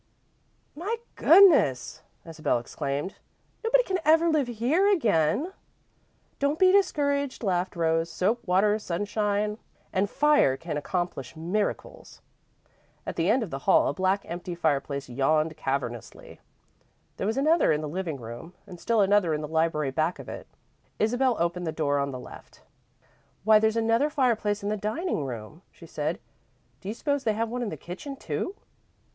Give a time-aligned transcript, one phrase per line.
[0.75, 3.19] "My goodness!" Isabel exclaimed.
[3.63, 5.53] "Nobody can ever live here again."
[6.39, 8.11] "Don't be discouraged," laughed Rose.
[8.11, 9.59] "Soap, water, sunshine,
[9.93, 12.19] and fire can accomplish miracles."
[13.05, 16.39] At the end of the hall a black, empty fireplace yawned cavernously.
[17.17, 20.27] There was another in the living room and still another in the library back of
[20.27, 20.47] it.
[20.97, 22.63] Isabel opened the door on the left.
[23.43, 26.19] "Why, there's another fireplace in the dining room," she said.
[26.79, 28.55] "Do you suppose they have one in the kitchen, too?"